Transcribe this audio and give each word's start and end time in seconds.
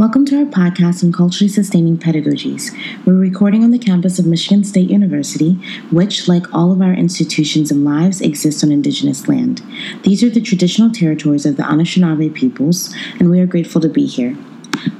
Welcome 0.00 0.24
to 0.28 0.38
our 0.38 0.46
podcast 0.46 1.04
on 1.04 1.12
culturally 1.12 1.50
sustaining 1.50 1.98
pedagogies. 1.98 2.74
We're 3.04 3.18
recording 3.18 3.62
on 3.62 3.70
the 3.70 3.78
campus 3.78 4.18
of 4.18 4.24
Michigan 4.24 4.64
State 4.64 4.88
University, 4.88 5.58
which, 5.90 6.26
like 6.26 6.54
all 6.54 6.72
of 6.72 6.80
our 6.80 6.94
institutions 6.94 7.70
and 7.70 7.84
lives, 7.84 8.22
exists 8.22 8.64
on 8.64 8.72
Indigenous 8.72 9.28
land. 9.28 9.60
These 10.02 10.22
are 10.24 10.30
the 10.30 10.40
traditional 10.40 10.90
territories 10.90 11.44
of 11.44 11.58
the 11.58 11.64
Anishinaabe 11.64 12.32
peoples, 12.32 12.94
and 13.18 13.28
we 13.28 13.40
are 13.40 13.46
grateful 13.46 13.82
to 13.82 13.90
be 13.90 14.06
here. 14.06 14.38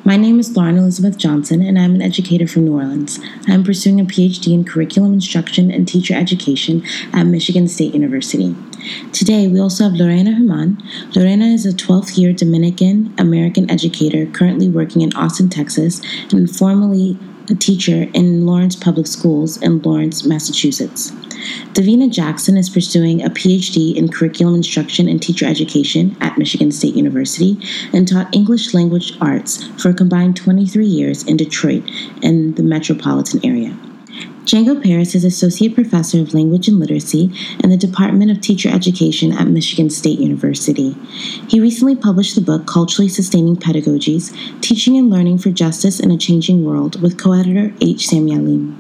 My 0.05 0.17
name 0.17 0.41
is 0.41 0.57
Lauren 0.57 0.77
Elizabeth 0.77 1.17
Johnson, 1.17 1.63
and 1.63 1.79
I'm 1.79 1.95
an 1.95 2.03
educator 2.03 2.47
from 2.47 2.65
New 2.65 2.75
Orleans. 2.75 3.19
I 3.47 3.53
am 3.53 3.65
pursuing 3.65 4.01
a 4.01 4.05
PhD 4.05 4.53
in 4.53 4.65
curriculum 4.65 5.13
instruction 5.13 5.71
and 5.71 5.87
teacher 5.87 6.15
education 6.15 6.83
at 7.13 7.25
Michigan 7.25 7.69
State 7.69 7.95
University. 7.95 8.55
Today, 9.13 9.47
we 9.47 9.61
also 9.61 9.85
have 9.85 9.93
Lorena 9.95 10.33
Herman. 10.33 10.83
Lorena 11.15 11.47
is 11.47 11.65
a 11.65 11.73
12th 11.73 12.19
year 12.19 12.33
Dominican 12.33 13.15
American 13.19 13.71
educator 13.71 14.27
currently 14.27 14.69
working 14.69 15.03
in 15.03 15.15
Austin, 15.15 15.49
Texas, 15.49 16.01
and 16.33 16.51
formerly 16.51 17.19
a 17.51 17.55
teacher 17.55 18.09
in 18.15 18.47
Lawrence 18.47 18.77
Public 18.77 19.07
Schools 19.07 19.61
in 19.61 19.83
Lawrence, 19.83 20.25
Massachusetts. 20.25 21.11
Davina 21.73 22.11
Jackson 22.11 22.57
is 22.57 22.71
pursuing 22.71 23.23
a 23.23 23.31
PhD 23.31 23.97
in 23.97 24.09
curriculum 24.09 24.55
instruction 24.55 25.09
and 25.09 25.21
teacher 25.21 25.47
education 25.47 26.17
at 26.21 26.39
Michigan 26.39 26.71
State 26.71 26.95
University 26.95 27.59
and 27.93 28.07
taught 28.07 28.35
English 28.35 28.75
language 28.75 29.17
arts 29.21 29.65
for 29.83 29.91
a 29.91 29.95
combined 29.95 30.37
23 30.37 30.87
years 30.87 31.25
in 31.25 31.37
Detroit 31.37 31.83
and 32.23 32.57
the 32.57 32.63
metropolitan 32.63 33.45
area. 33.45 33.77
Django 34.45 34.83
Paris 34.83 35.15
is 35.15 35.25
Associate 35.25 35.75
Professor 35.75 36.21
of 36.21 36.35
Language 36.35 36.67
and 36.67 36.81
Literacy 36.81 37.31
in 37.63 37.71
the 37.71 37.77
Department 37.77 38.31
of 38.31 38.41
Teacher 38.41 38.69
Education 38.69 39.33
at 39.33 39.47
Michigan 39.47 39.91
State 39.91 40.19
University. 40.19 40.97
He 41.49 41.61
recently 41.61 41.95
published 41.95 42.35
the 42.35 42.41
book 42.41 42.67
Culturally 42.67 43.09
Sustaining 43.09 43.57
Pedagogies 43.57 44.35
Teaching 44.61 44.97
and 44.97 45.09
Learning 45.09 45.39
for 45.39 45.51
Justice 45.51 46.01
in 46.01 46.11
a 46.11 46.19
Changing 46.19 46.65
World 46.65 47.01
with 47.01 47.19
co 47.19 47.33
editor 47.33 47.75
H. 47.81 48.09
Samy 48.09 48.37
Alim. 48.37 48.77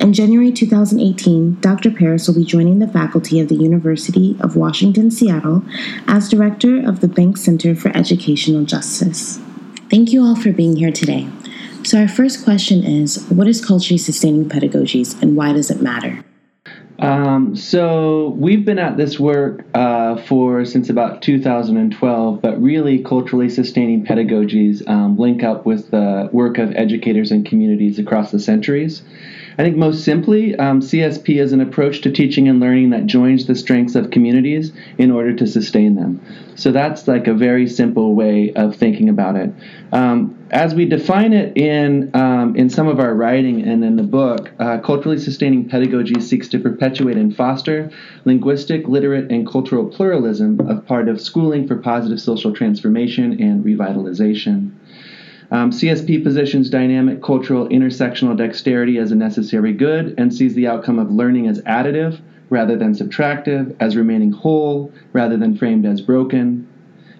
In 0.00 0.12
January 0.12 0.52
2018, 0.52 1.60
Dr. 1.60 1.90
Paris 1.90 2.28
will 2.28 2.34
be 2.34 2.44
joining 2.44 2.78
the 2.78 2.88
faculty 2.88 3.40
of 3.40 3.48
the 3.48 3.54
University 3.54 4.36
of 4.40 4.56
Washington 4.56 5.10
Seattle 5.10 5.64
as 6.06 6.28
Director 6.28 6.86
of 6.86 7.00
the 7.00 7.08
Banks 7.08 7.42
Center 7.42 7.74
for 7.74 7.96
Educational 7.96 8.64
Justice. 8.64 9.38
Thank 9.88 10.12
you 10.12 10.22
all 10.22 10.36
for 10.36 10.52
being 10.52 10.76
here 10.76 10.92
today. 10.92 11.28
So, 11.86 12.00
our 12.00 12.08
first 12.08 12.42
question 12.42 12.82
is 12.82 13.24
What 13.28 13.46
is 13.46 13.64
culturally 13.64 13.98
sustaining 13.98 14.48
pedagogies 14.48 15.22
and 15.22 15.36
why 15.36 15.52
does 15.52 15.70
it 15.70 15.80
matter? 15.80 16.24
Um, 16.98 17.54
so 17.54 18.30
we've 18.30 18.64
been 18.64 18.80
at 18.80 18.96
this 18.96 19.20
work 19.20 19.64
uh, 19.74 20.16
for 20.22 20.64
since 20.64 20.88
about 20.88 21.22
2012, 21.22 22.42
but 22.42 22.60
really 22.60 23.04
culturally 23.04 23.48
sustaining 23.48 24.04
pedagogies 24.04 24.82
um, 24.88 25.16
link 25.16 25.44
up 25.44 25.64
with 25.64 25.92
the 25.92 26.28
work 26.32 26.58
of 26.58 26.74
educators 26.74 27.30
and 27.30 27.46
communities 27.46 28.00
across 28.00 28.32
the 28.32 28.40
centuries. 28.40 29.02
I 29.58 29.62
think 29.62 29.76
most 29.76 30.04
simply, 30.04 30.56
um, 30.56 30.80
CSP 30.80 31.40
is 31.40 31.52
an 31.52 31.60
approach 31.60 32.02
to 32.02 32.10
teaching 32.10 32.48
and 32.48 32.60
learning 32.60 32.90
that 32.90 33.06
joins 33.06 33.46
the 33.46 33.54
strengths 33.54 33.94
of 33.94 34.10
communities 34.10 34.72
in 34.98 35.10
order 35.10 35.34
to 35.34 35.46
sustain 35.46 35.94
them. 35.94 36.20
So 36.56 36.72
that's 36.72 37.08
like 37.08 37.26
a 37.26 37.32
very 37.32 37.66
simple 37.66 38.14
way 38.14 38.52
of 38.54 38.76
thinking 38.76 39.08
about 39.08 39.36
it. 39.36 39.52
As 40.50 40.76
we 40.76 40.84
define 40.84 41.32
it 41.32 41.56
in 41.56 42.10
um, 42.14 42.54
in 42.54 42.70
some 42.70 42.86
of 42.86 43.00
our 43.00 43.12
writing 43.14 43.62
and 43.62 43.84
in 43.84 43.96
the 43.96 44.04
book, 44.04 44.52
uh, 44.60 44.78
culturally 44.78 45.18
sustaining 45.18 45.68
pedagogy 45.68 46.20
seeks 46.20 46.46
to 46.48 46.60
perpetuate 46.60 47.16
and 47.16 47.34
foster 47.34 47.90
linguistic, 48.24 48.86
literate, 48.86 49.32
and 49.32 49.46
cultural 49.46 49.86
pluralism 49.86 50.60
of 50.60 50.86
part 50.86 51.08
of 51.08 51.20
schooling 51.20 51.66
for 51.66 51.76
positive 51.76 52.20
social 52.20 52.52
transformation 52.52 53.42
and 53.42 53.64
revitalization. 53.64 54.70
Um, 55.50 55.72
CSP 55.72 56.22
positions 56.22 56.70
dynamic 56.70 57.22
cultural 57.22 57.68
intersectional 57.68 58.36
dexterity 58.36 58.98
as 58.98 59.10
a 59.10 59.16
necessary 59.16 59.72
good 59.72 60.14
and 60.16 60.32
sees 60.32 60.54
the 60.54 60.68
outcome 60.68 61.00
of 61.00 61.10
learning 61.10 61.48
as 61.48 61.60
additive 61.62 62.20
rather 62.50 62.76
than 62.76 62.92
subtractive, 62.92 63.74
as 63.80 63.96
remaining 63.96 64.30
whole 64.30 64.92
rather 65.12 65.36
than 65.36 65.56
framed 65.56 65.86
as 65.86 66.00
broken, 66.00 66.68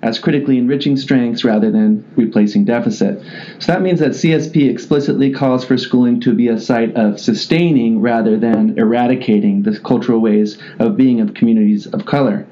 as 0.03 0.19
critically 0.19 0.59
enriching 0.59 0.97
strengths 0.97 1.45
rather 1.45 1.71
than 1.71 2.05
replacing 2.17 2.65
deficit. 2.65 3.23
So 3.59 3.73
that 3.73 3.83
means 3.83 4.01
that 4.01 4.11
CSP 4.11 4.69
explicitly 4.71 5.33
calls 5.33 5.65
for 5.65 5.77
schooling 5.79 6.21
to 6.21 6.35
be 6.35 6.49
a 6.49 6.61
site 6.61 6.95
of 6.97 7.19
sustaining 7.19 8.01
rather 8.01 8.37
than 8.39 8.79
eradicating 8.79 9.63
the 9.63 9.79
cultural 9.81 10.21
ways 10.21 10.59
of 10.79 10.97
being 10.97 11.21
of 11.21 11.35
communities 11.35 11.87
of 11.87 12.05
color. 12.05 12.47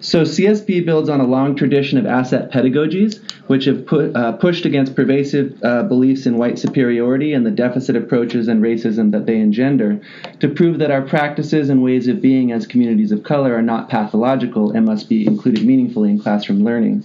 So 0.00 0.22
CSP 0.22 0.84
builds 0.84 1.08
on 1.08 1.20
a 1.20 1.26
long 1.26 1.56
tradition 1.56 1.98
of 1.98 2.06
asset 2.06 2.50
pedagogies, 2.50 3.20
which 3.48 3.64
have 3.64 3.86
uh, 3.92 4.32
pushed 4.32 4.64
against 4.64 4.94
pervasive 4.94 5.58
uh, 5.62 5.84
beliefs 5.84 6.26
in 6.26 6.36
white 6.36 6.58
superiority 6.58 7.32
and 7.32 7.46
the 7.46 7.50
deficit 7.50 7.96
approaches 7.96 8.48
and 8.48 8.62
racism 8.62 9.12
that 9.12 9.26
they 9.26 9.38
engender, 9.38 10.00
to 10.40 10.48
prove 10.48 10.78
that 10.78 10.90
our 10.90 11.02
practices 11.02 11.70
and 11.70 11.82
ways 11.82 12.08
of 12.08 12.20
being 12.20 12.52
as 12.52 12.66
communities 12.66 13.12
of 13.12 13.22
color 13.22 13.54
are 13.54 13.62
not 13.62 13.88
pathological 13.88 14.70
and 14.72 14.84
must 14.84 15.08
be 15.08 15.26
included 15.26 15.64
meaningfully 15.64 16.10
in 16.10 16.20
classroom 16.20 16.62
learning. 16.62 17.02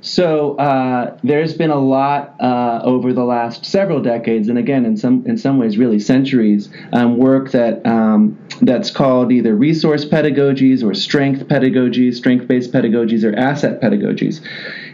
So 0.00 0.56
uh, 0.56 1.18
there's 1.24 1.54
been 1.54 1.70
a 1.70 1.80
lot 1.80 2.36
uh, 2.40 2.80
over 2.84 3.12
the 3.12 3.24
last 3.24 3.64
several 3.66 4.00
decades, 4.00 4.48
and 4.48 4.56
again, 4.56 4.86
in 4.86 4.96
some 4.96 5.26
in 5.26 5.36
some 5.36 5.58
ways, 5.58 5.76
really 5.76 5.98
centuries, 5.98 6.68
um, 6.92 7.18
work 7.18 7.50
that 7.50 7.84
um, 7.84 8.38
that's 8.60 8.90
called 8.90 9.32
either 9.32 9.54
resource 9.54 10.04
pedagogies 10.04 10.82
or 10.82 10.94
strength 10.94 11.46
pedagogies, 11.48 12.14
strength-based 12.14 12.72
pedagogies, 12.72 13.24
or 13.24 13.36
asset 13.36 13.80
pedagogies. 13.80 14.40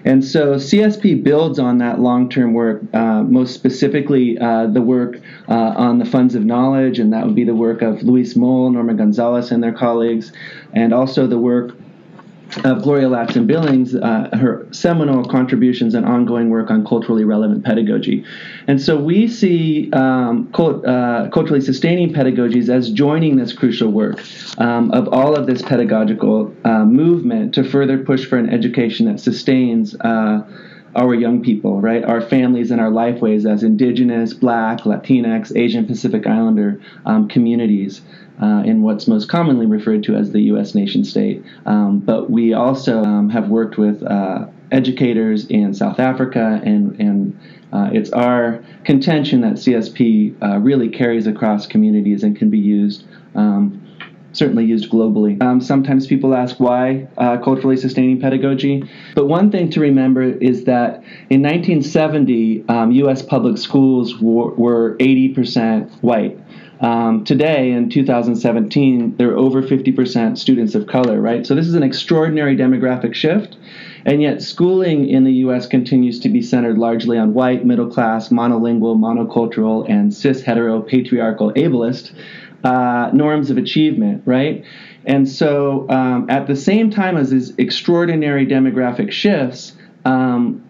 And 0.04 0.24
so 0.24 0.56
CSP 0.56 1.22
builds 1.22 1.58
on 1.58 1.78
that 1.78 2.00
long-term 2.00 2.52
work, 2.52 2.82
uh, 2.92 3.22
most 3.22 3.54
specifically 3.54 4.38
uh, 4.38 4.66
the 4.66 4.82
work 4.82 5.18
uh, 5.48 5.74
on 5.76 5.98
the 5.98 6.04
funds 6.04 6.34
of 6.34 6.44
knowledge, 6.44 6.98
and 6.98 7.12
that 7.12 7.24
would 7.24 7.34
be 7.34 7.44
the 7.44 7.54
work 7.54 7.82
of 7.82 8.02
Luis 8.02 8.36
Moll, 8.36 8.70
Norma 8.70 8.94
Gonzalez, 8.94 9.50
and 9.50 9.62
their 9.62 9.72
colleagues, 9.72 10.32
and 10.72 10.92
also 10.92 11.26
the 11.26 11.38
work 11.38 11.74
of 12.64 12.82
Gloria 12.82 13.08
Ladson 13.08 13.46
Billings, 13.46 13.94
uh, 13.94 14.28
her 14.32 14.66
seminal 14.70 15.24
contributions 15.24 15.94
and 15.94 16.06
ongoing 16.06 16.50
work 16.50 16.70
on 16.70 16.86
culturally 16.86 17.24
relevant 17.24 17.64
pedagogy. 17.64 18.24
And 18.66 18.80
so 18.80 18.96
we 18.96 19.28
see 19.28 19.90
um, 19.92 20.50
cult, 20.52 20.84
uh, 20.86 21.28
culturally 21.32 21.60
sustaining 21.60 22.12
pedagogies 22.12 22.68
as 22.68 22.90
joining 22.90 23.36
this 23.36 23.52
crucial 23.52 23.90
work 23.90 24.22
um, 24.58 24.90
of 24.92 25.08
all 25.08 25.34
of 25.34 25.46
this 25.46 25.62
pedagogical 25.62 26.54
uh, 26.64 26.84
movement 26.84 27.54
to 27.54 27.64
further 27.64 27.98
push 27.98 28.24
for 28.24 28.38
an 28.38 28.48
education 28.48 29.06
that 29.06 29.20
sustains 29.20 29.94
uh, 30.00 30.46
our 30.94 31.14
young 31.14 31.42
people, 31.42 31.80
right? 31.80 32.04
Our 32.04 32.20
families 32.20 32.70
and 32.70 32.80
our 32.80 32.90
lifeways 32.90 33.50
as 33.50 33.62
indigenous, 33.62 34.32
black, 34.32 34.80
Latinx, 34.80 35.56
Asian 35.56 35.86
Pacific 35.86 36.26
Islander 36.26 36.80
um, 37.04 37.28
communities 37.28 38.02
uh, 38.42 38.62
in 38.64 38.82
what's 38.82 39.06
most 39.06 39.28
commonly 39.28 39.66
referred 39.66 40.02
to 40.04 40.14
as 40.16 40.32
the 40.32 40.42
U.S. 40.42 40.74
nation 40.74 41.04
state. 41.04 41.44
Um, 41.66 42.00
but 42.00 42.30
we 42.30 42.52
also 42.52 43.02
um, 43.02 43.30
have 43.30 43.48
worked 43.48 43.78
with 43.78 44.02
uh, 44.02 44.46
educators 44.70 45.46
in 45.46 45.74
South 45.74 46.00
Africa, 46.00 46.60
and, 46.64 46.98
and 47.00 47.38
uh, 47.72 47.90
it's 47.92 48.10
our 48.10 48.64
contention 48.84 49.40
that 49.42 49.54
CSP 49.54 50.36
uh, 50.42 50.58
really 50.58 50.88
carries 50.88 51.26
across 51.26 51.66
communities 51.66 52.22
and 52.22 52.36
can 52.36 52.50
be 52.50 52.58
used. 52.58 53.04
Um, 53.34 53.83
certainly 54.34 54.64
used 54.64 54.90
globally. 54.90 55.40
Um, 55.42 55.60
sometimes 55.60 56.06
people 56.06 56.34
ask 56.34 56.60
why 56.60 57.08
uh, 57.16 57.38
culturally 57.38 57.76
sustaining 57.76 58.20
pedagogy, 58.20 58.84
but 59.14 59.26
one 59.26 59.50
thing 59.50 59.70
to 59.70 59.80
remember 59.80 60.22
is 60.22 60.64
that 60.64 61.02
in 61.30 61.42
1970, 61.42 62.64
um, 62.68 62.92
U.S. 62.92 63.22
public 63.22 63.58
schools 63.58 64.18
were, 64.18 64.50
were 64.54 64.96
80% 64.98 65.90
white. 66.02 66.38
Um, 66.80 67.24
today, 67.24 67.70
in 67.70 67.88
2017, 67.88 69.16
there 69.16 69.30
are 69.30 69.36
over 69.36 69.62
50% 69.62 70.36
students 70.36 70.74
of 70.74 70.86
color, 70.86 71.20
right? 71.20 71.46
So 71.46 71.54
this 71.54 71.66
is 71.66 71.74
an 71.74 71.82
extraordinary 71.82 72.56
demographic 72.56 73.14
shift. 73.14 73.56
And 74.06 74.20
yet, 74.20 74.42
schooling 74.42 75.08
in 75.08 75.24
the 75.24 75.32
US 75.44 75.66
continues 75.66 76.20
to 76.20 76.28
be 76.28 76.42
centered 76.42 76.76
largely 76.76 77.16
on 77.16 77.32
white, 77.32 77.64
middle 77.64 77.86
class, 77.86 78.28
monolingual, 78.28 78.98
monocultural, 78.98 79.88
and 79.88 80.12
cis 80.12 80.42
hetero 80.42 80.82
patriarchal 80.82 81.52
ableist 81.54 82.12
uh, 82.64 83.10
norms 83.12 83.50
of 83.50 83.58
achievement, 83.58 84.22
right? 84.24 84.64
And 85.04 85.28
so, 85.28 85.88
um, 85.90 86.30
at 86.30 86.46
the 86.46 86.56
same 86.56 86.90
time 86.90 87.16
as 87.16 87.30
these 87.30 87.54
extraordinary 87.58 88.46
demographic 88.46 89.12
shifts, 89.12 89.74
um, 90.04 90.68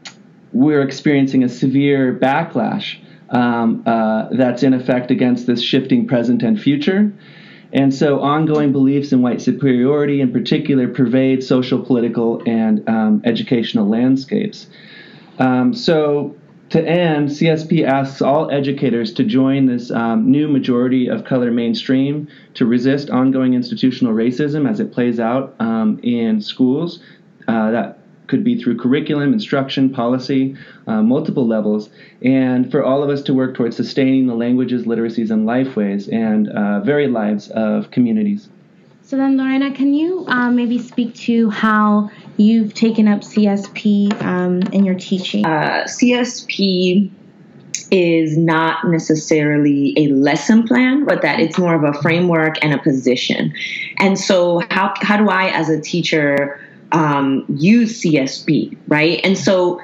we're 0.53 0.83
experiencing 0.83 1.45
a 1.45 1.49
severe 1.49 2.19
backlash 2.21 2.99
um, 3.31 3.83
uh, 3.87 4.29
that's 4.33 4.63
in 4.63 4.75
effect 4.75 5.11
against 5.11 5.47
this 5.47 5.63
shifting 5.63 6.07
present 6.07 6.43
and 6.43 6.61
future. 6.61 7.13
And 7.73 7.93
so, 7.93 8.21
ongoing 8.21 8.71
beliefs 8.71 9.13
in 9.13 9.23
white 9.23 9.41
superiority, 9.41 10.21
in 10.21 10.33
particular, 10.33 10.89
pervade 10.89 11.43
social, 11.43 11.85
political, 11.85 12.43
and 12.47 12.89
um, 12.89 13.23
educational 13.25 13.89
landscapes. 13.89 14.69
Um, 15.39 15.75
so, 15.75 16.37
to 16.75 16.85
end, 16.85 17.29
CSP 17.29 17.87
asks 17.87 18.21
all 18.21 18.51
educators 18.51 19.13
to 19.13 19.23
join 19.23 19.67
this 19.67 19.93
um, 19.93 20.29
new 20.29 20.49
majority 20.49 21.07
of 21.07 21.25
color 21.25 21.53
mainstream 21.53 22.27
to 22.55 22.67
resist 22.67 23.11
ongoing 23.11 23.55
institutional 23.55 24.13
racism 24.13 24.69
as 24.69 24.81
it 24.81 24.93
plays 24.93 25.21
out 25.21 25.55
um, 25.61 26.01
in 26.03 26.41
schools. 26.41 26.99
Uh, 27.47 27.71
that 27.71 28.01
could 28.27 28.43
be 28.43 28.61
through 28.61 28.77
curriculum, 28.77 29.33
instruction, 29.33 29.89
policy, 29.89 30.57
uh, 30.89 31.01
multiple 31.01 31.47
levels, 31.47 31.91
and 32.23 32.69
for 32.73 32.83
all 32.83 33.05
of 33.05 33.09
us 33.09 33.23
to 33.23 33.33
work 33.33 33.55
towards 33.55 33.77
sustaining 33.77 34.27
the 34.27 34.35
languages, 34.35 34.85
literacies, 34.85 35.31
and 35.31 35.47
lifeways 35.47 36.13
and 36.13 36.49
uh, 36.49 36.81
varied 36.81 37.13
lives 37.13 37.51
of 37.51 37.89
communities. 37.93 38.49
So 39.03 39.17
then, 39.17 39.37
Lorena, 39.37 39.73
can 39.73 39.95
you 39.95 40.25
uh, 40.27 40.51
maybe 40.51 40.79
speak 40.79 41.15
to 41.27 41.51
how 41.51 42.11
you've 42.37 42.75
taken 42.75 43.09
up 43.09 43.21
CSP 43.21 44.23
um, 44.23 44.63
in 44.73 44.85
your 44.85 44.95
teaching? 44.95 45.45
Uh, 45.45 45.85
CSP 45.85 47.11
is 47.91 48.37
not 48.37 48.87
necessarily 48.87 49.95
a 49.97 50.09
lesson 50.09 50.67
plan, 50.67 51.05
but 51.05 51.23
that 51.23 51.41
it's 51.41 51.59
more 51.59 51.75
of 51.75 51.85
a 51.85 52.01
framework 52.01 52.57
and 52.63 52.75
a 52.75 52.79
position. 52.79 53.53
And 53.99 54.19
so, 54.19 54.63
how, 54.71 54.95
how 55.01 55.17
do 55.17 55.29
I, 55.29 55.51
as 55.51 55.69
a 55.69 55.81
teacher, 55.81 56.61
um, 56.93 57.45
use 57.49 58.03
CSP, 58.03 58.77
right? 58.89 59.21
And 59.23 59.39
so, 59.39 59.81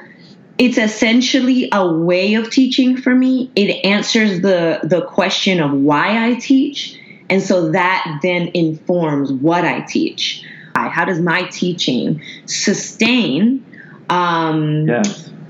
it's 0.59 0.77
essentially 0.77 1.71
a 1.73 1.91
way 1.91 2.35
of 2.35 2.51
teaching 2.51 2.99
for 2.99 3.15
me. 3.15 3.51
It 3.57 3.83
answers 3.83 4.43
the 4.43 4.81
the 4.83 5.01
question 5.07 5.59
of 5.59 5.73
why 5.73 6.29
I 6.29 6.35
teach, 6.35 7.01
and 7.31 7.43
so 7.43 7.71
that 7.71 8.21
then 8.23 8.49
informs 8.53 9.33
what 9.33 9.65
I 9.65 9.81
teach. 9.81 10.45
How 10.89 11.05
does 11.05 11.21
my 11.21 11.45
teaching 11.45 12.23
sustain? 12.47 13.65
Um, 14.09 14.87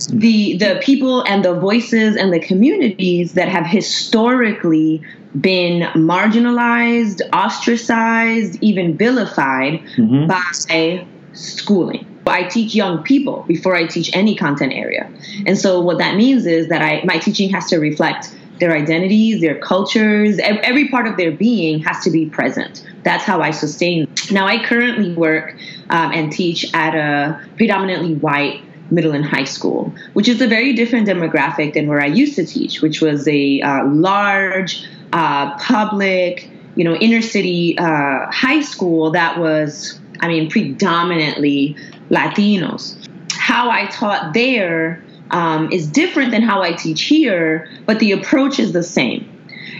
the 0.09 0.57
the 0.57 0.81
people 0.83 1.23
and 1.23 1.45
the 1.45 1.55
voices 1.55 2.17
and 2.17 2.33
the 2.33 2.41
communities 2.41 3.35
that 3.35 3.49
have 3.49 3.67
historically 3.67 5.03
been 5.39 5.83
marginalized, 5.95 7.21
ostracized, 7.33 8.59
even 8.63 8.97
vilified 8.97 9.81
mm-hmm. 9.97 10.27
by 10.27 11.07
schooling. 11.33 12.07
I 12.27 12.45
teach 12.45 12.75
young 12.75 13.03
people 13.03 13.45
before 13.49 13.75
I 13.75 13.87
teach 13.87 14.15
any 14.15 14.37
content 14.37 14.73
area. 14.73 15.11
And 15.47 15.59
so 15.59 15.81
what 15.81 15.99
that 15.99 16.17
means 16.17 16.47
is 16.47 16.69
that 16.69 16.81
I 16.81 17.03
my 17.05 17.19
teaching 17.19 17.51
has 17.51 17.69
to 17.71 17.79
reflect 17.79 18.35
their 18.61 18.73
identities, 18.73 19.41
their 19.41 19.59
cultures, 19.59 20.39
every 20.39 20.89
part 20.89 21.07
of 21.07 21.17
their 21.17 21.33
being 21.33 21.81
has 21.81 22.05
to 22.05 22.11
be 22.11 22.27
present. 22.27 22.87
That's 23.03 23.25
how 23.25 23.41
I 23.41 23.51
sustain. 23.51 24.07
Now, 24.31 24.47
I 24.47 24.63
currently 24.65 25.15
work 25.15 25.57
um, 25.89 26.13
and 26.13 26.31
teach 26.31 26.73
at 26.75 26.95
a 26.95 27.41
predominantly 27.57 28.15
white 28.15 28.63
middle 28.91 29.13
and 29.13 29.25
high 29.25 29.45
school, 29.45 29.93
which 30.13 30.29
is 30.29 30.41
a 30.41 30.47
very 30.47 30.73
different 30.75 31.09
demographic 31.09 31.75
than 31.75 31.87
where 31.87 32.01
I 32.01 32.07
used 32.07 32.37
to 32.37 32.45
teach, 32.45 32.83
which 32.83 33.01
was 33.01 33.27
a 33.27 33.61
uh, 33.63 33.87
large, 33.87 34.87
uh, 35.13 35.57
public, 35.59 36.51
you 36.77 36.85
know, 36.85 36.95
inner 36.97 37.23
city 37.23 37.77
uh, 37.79 38.31
high 38.31 38.61
school 38.61 39.11
that 39.13 39.39
was, 39.39 39.99
I 40.21 40.29
mean, 40.29 40.51
predominantly 40.51 41.77
Latinos. 42.11 42.97
How 43.33 43.71
I 43.71 43.87
taught 43.87 44.35
there 44.35 45.03
um, 45.31 45.71
is 45.73 45.87
different 45.87 46.31
than 46.31 46.43
how 46.43 46.63
I 46.63 46.73
teach 46.73 47.03
here, 47.03 47.69
but 47.87 47.99
the 48.01 48.13
approach 48.13 48.59
is 48.59 48.73
the 48.73 48.83
same. 48.83 49.27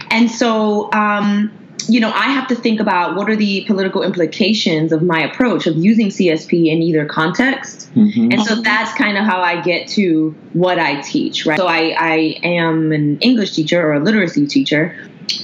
And 0.09 0.29
so, 0.29 0.91
um, 0.93 1.51
you 1.87 1.99
know, 1.99 2.11
I 2.11 2.27
have 2.27 2.47
to 2.49 2.55
think 2.55 2.79
about 2.79 3.15
what 3.15 3.29
are 3.29 3.35
the 3.35 3.65
political 3.65 4.03
implications 4.03 4.91
of 4.91 5.01
my 5.01 5.21
approach 5.21 5.67
of 5.67 5.75
using 5.77 6.07
CSP 6.07 6.71
in 6.71 6.81
either 6.81 7.05
context. 7.05 7.93
Mm-hmm. 7.95 8.31
And 8.31 8.43
so 8.43 8.61
that's 8.61 8.93
kind 8.93 9.17
of 9.17 9.25
how 9.25 9.41
I 9.41 9.61
get 9.61 9.87
to 9.89 10.35
what 10.53 10.79
I 10.79 11.01
teach, 11.01 11.45
right? 11.45 11.57
So 11.57 11.67
I, 11.67 11.95
I 11.97 12.15
am 12.43 12.91
an 12.91 13.19
English 13.19 13.53
teacher 13.53 13.81
or 13.81 13.93
a 13.93 13.99
literacy 13.99 14.47
teacher. 14.47 14.95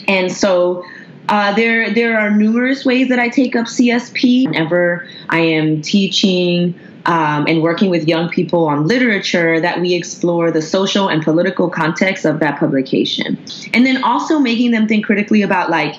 And 0.07 0.31
so 0.31 0.83
uh, 1.29 1.53
there, 1.55 1.93
there 1.93 2.19
are 2.19 2.29
numerous 2.29 2.85
ways 2.85 3.09
that 3.09 3.19
I 3.19 3.29
take 3.29 3.55
up 3.55 3.65
CSP. 3.65 4.45
Whenever 4.45 5.07
I 5.29 5.39
am 5.39 5.81
teaching 5.81 6.79
um, 7.07 7.45
and 7.47 7.61
working 7.61 7.89
with 7.89 8.07
young 8.07 8.29
people 8.29 8.67
on 8.67 8.85
literature, 8.85 9.59
that 9.59 9.81
we 9.81 9.93
explore 9.93 10.51
the 10.51 10.61
social 10.61 11.07
and 11.07 11.23
political 11.23 11.69
context 11.69 12.25
of 12.25 12.39
that 12.39 12.59
publication. 12.59 13.37
And 13.73 13.85
then 13.85 14.03
also 14.03 14.39
making 14.39 14.71
them 14.71 14.87
think 14.87 15.05
critically 15.05 15.41
about 15.41 15.69
like, 15.69 15.95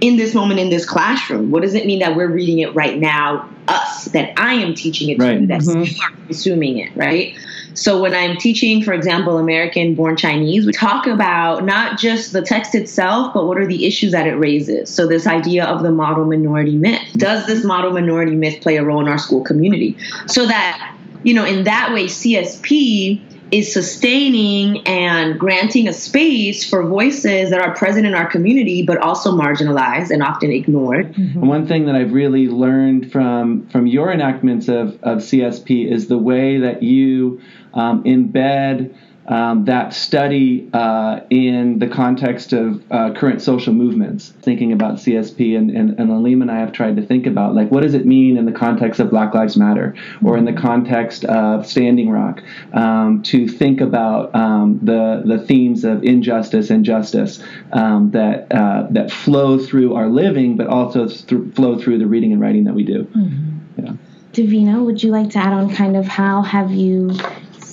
in 0.00 0.16
this 0.16 0.34
moment 0.34 0.60
in 0.60 0.70
this 0.70 0.84
classroom? 0.84 1.50
What 1.50 1.62
does 1.62 1.74
it 1.74 1.86
mean 1.86 1.98
that 2.00 2.14
we're 2.14 2.30
reading 2.30 2.60
it 2.60 2.74
right 2.74 2.98
now, 2.98 3.48
us, 3.66 4.06
that 4.06 4.32
I 4.38 4.54
am 4.54 4.74
teaching 4.74 5.08
it 5.08 5.18
right. 5.18 5.34
to, 5.34 5.40
you, 5.40 5.46
that 5.48 5.60
mm-hmm. 5.62 5.82
you 5.82 6.02
are 6.02 6.26
consuming 6.26 6.78
it, 6.78 6.94
right? 6.96 7.36
So 7.78 8.00
when 8.00 8.14
I'm 8.14 8.36
teaching, 8.36 8.82
for 8.82 8.92
example, 8.92 9.38
American 9.38 9.94
born 9.94 10.16
Chinese, 10.16 10.66
we 10.66 10.72
talk 10.72 11.06
about 11.06 11.64
not 11.64 11.98
just 11.98 12.32
the 12.32 12.42
text 12.42 12.74
itself, 12.74 13.32
but 13.32 13.46
what 13.46 13.56
are 13.58 13.66
the 13.66 13.86
issues 13.86 14.12
that 14.12 14.26
it 14.26 14.34
raises. 14.34 14.90
So 14.90 15.06
this 15.06 15.26
idea 15.26 15.64
of 15.64 15.82
the 15.82 15.90
model 15.90 16.24
minority 16.24 16.76
myth. 16.76 17.02
Does 17.14 17.46
this 17.46 17.64
model 17.64 17.92
minority 17.92 18.34
myth 18.34 18.60
play 18.60 18.76
a 18.76 18.84
role 18.84 19.00
in 19.00 19.08
our 19.08 19.18
school 19.18 19.42
community? 19.44 19.96
So 20.26 20.46
that, 20.46 20.96
you 21.22 21.34
know, 21.34 21.44
in 21.44 21.64
that 21.64 21.92
way, 21.92 22.06
CSP 22.06 23.22
is 23.50 23.72
sustaining 23.72 24.86
and 24.86 25.38
granting 25.38 25.88
a 25.88 25.92
space 25.92 26.68
for 26.68 26.82
voices 26.82 27.50
that 27.50 27.60
are 27.60 27.74
present 27.74 28.06
in 28.06 28.14
our 28.14 28.28
community 28.28 28.82
but 28.82 28.98
also 28.98 29.32
marginalized 29.32 30.10
and 30.10 30.22
often 30.22 30.50
ignored. 30.50 31.14
Mm-hmm. 31.14 31.46
One 31.46 31.66
thing 31.66 31.86
that 31.86 31.94
I've 31.94 32.12
really 32.12 32.48
learned 32.48 33.10
from 33.10 33.66
from 33.68 33.86
your 33.86 34.12
enactments 34.12 34.68
of, 34.68 35.02
of 35.02 35.18
CSP 35.18 35.90
is 35.90 36.08
the 36.08 36.18
way 36.18 36.58
that 36.58 36.82
you 36.82 37.40
um, 37.74 38.04
embed 38.04 38.94
um, 39.28 39.66
that 39.66 39.92
study 39.92 40.68
uh, 40.72 41.20
in 41.28 41.78
the 41.78 41.86
context 41.86 42.54
of 42.54 42.82
uh, 42.90 43.12
current 43.12 43.42
social 43.42 43.74
movements, 43.74 44.30
thinking 44.40 44.72
about 44.72 44.94
CSP 44.94 45.56
and, 45.56 45.70
and, 45.70 46.00
and 46.00 46.10
Alim 46.10 46.40
and 46.40 46.50
I 46.50 46.58
have 46.60 46.72
tried 46.72 46.96
to 46.96 47.02
think 47.02 47.26
about 47.26 47.54
like 47.54 47.70
what 47.70 47.82
does 47.82 47.92
it 47.92 48.06
mean 48.06 48.38
in 48.38 48.46
the 48.46 48.52
context 48.52 49.00
of 49.00 49.10
Black 49.10 49.34
Lives 49.34 49.56
Matter 49.56 49.94
or 50.24 50.38
in 50.38 50.46
the 50.46 50.54
context 50.54 51.24
of 51.26 51.66
Standing 51.66 52.08
Rock 52.08 52.42
um, 52.72 53.22
to 53.24 53.46
think 53.46 53.82
about 53.82 54.34
um, 54.34 54.80
the 54.82 55.22
the 55.24 55.38
themes 55.38 55.84
of 55.84 56.02
injustice 56.04 56.70
and 56.70 56.84
justice 56.84 57.42
um, 57.72 58.10
that 58.12 58.50
uh, 58.50 58.86
that 58.90 59.10
flow 59.10 59.58
through 59.58 59.94
our 59.94 60.08
living, 60.08 60.56
but 60.56 60.68
also 60.68 61.06
th- 61.06 61.54
flow 61.54 61.78
through 61.78 61.98
the 61.98 62.06
reading 62.06 62.32
and 62.32 62.40
writing 62.40 62.64
that 62.64 62.74
we 62.74 62.82
do. 62.82 63.04
Mm-hmm. 63.04 63.84
Yeah. 63.84 63.92
Davina, 64.32 64.84
would 64.84 65.02
you 65.02 65.10
like 65.10 65.30
to 65.30 65.38
add 65.38 65.52
on 65.52 65.74
kind 65.74 65.96
of 65.96 66.06
how 66.06 66.42
have 66.42 66.70
you 66.70 67.10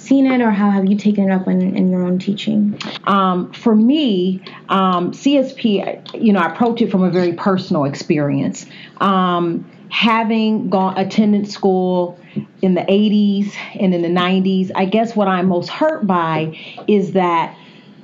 seen 0.05 0.25
it 0.25 0.41
or 0.41 0.51
how 0.51 0.69
have 0.69 0.85
you 0.85 0.97
taken 0.97 1.29
it 1.29 1.31
up 1.31 1.47
in, 1.47 1.75
in 1.75 1.89
your 1.89 2.03
own 2.03 2.19
teaching? 2.19 2.79
Um, 3.05 3.51
for 3.53 3.75
me, 3.75 4.41
um, 4.69 5.11
CSP, 5.11 6.21
you 6.21 6.33
know, 6.33 6.39
I 6.39 6.51
approach 6.51 6.81
it 6.81 6.91
from 6.91 7.03
a 7.03 7.09
very 7.09 7.33
personal 7.33 7.85
experience. 7.85 8.65
Um, 8.97 9.69
having 9.89 10.69
gone 10.69 10.97
attended 10.97 11.49
school 11.49 12.19
in 12.61 12.73
the 12.73 12.81
80s 12.81 13.53
and 13.79 13.93
in 13.93 14.01
the 14.01 14.09
90s, 14.09 14.71
I 14.75 14.85
guess 14.85 15.15
what 15.15 15.27
I'm 15.27 15.47
most 15.47 15.69
hurt 15.69 16.05
by 16.05 16.57
is 16.87 17.13
that 17.13 17.57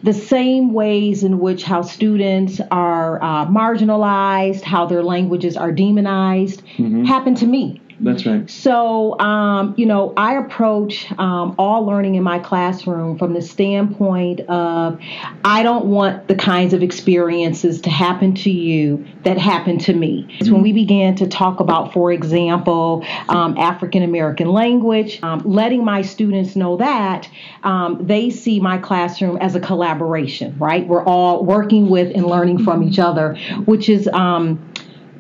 the 0.04 0.14
same 0.14 0.74
ways 0.74 1.24
in 1.24 1.40
which 1.40 1.64
how 1.64 1.82
students 1.82 2.60
are 2.72 3.22
uh, 3.22 3.46
marginalized, 3.46 4.62
how 4.62 4.86
their 4.86 5.04
languages 5.04 5.56
are 5.56 5.72
demonized, 5.72 6.64
mm-hmm. 6.78 7.04
happen 7.04 7.36
to 7.36 7.46
me. 7.46 7.81
That's 8.04 8.26
right. 8.26 8.50
So, 8.50 9.20
um, 9.20 9.76
you 9.78 9.86
know, 9.86 10.14
I 10.18 10.34
approach 10.38 11.12
um, 11.20 11.56
all 11.60 11.86
learning 11.86 12.16
in 12.16 12.24
my 12.24 12.40
classroom 12.40 13.18
from 13.18 13.34
the 13.34 13.42
standpoint 13.42 14.42
of 14.42 15.00
I 15.46 15.62
don't 15.62 15.86
want 15.86 16.28
the 16.28 16.36
kinds 16.36 16.74
of 16.74 16.82
experiences 16.82 17.82
to 17.82 17.92
happen 17.92 18.34
to 18.36 18.50
you 18.50 19.06
that 19.24 19.38
happened 19.38 19.82
to 19.82 19.94
me. 19.94 20.28
Mm-hmm. 20.40 20.52
When 20.52 20.62
we 20.64 20.74
began 20.74 21.16
to 21.18 21.28
talk 21.28 21.60
about, 21.60 21.94
for 21.94 22.12
example, 22.12 23.06
um, 23.30 23.56
African 23.58 24.02
American 24.02 24.50
language, 24.50 25.22
um, 25.22 25.42
letting 25.46 25.86
my 25.86 26.02
students 26.02 26.56
know 26.56 26.78
that 26.78 27.30
um, 27.64 28.00
they 28.02 28.32
see 28.32 28.60
my 28.60 28.80
classroom 28.80 29.38
as 29.38 29.56
a 29.56 29.60
collaboration, 29.60 30.58
right? 30.58 30.88
We're 30.88 31.06
all 31.06 31.46
working 31.46 31.90
with 31.90 32.12
and 32.16 32.26
learning 32.26 32.64
from 32.64 32.82
each 32.82 32.98
other, 32.98 33.36
which 33.66 33.90
is 33.90 34.08
um, 34.08 34.71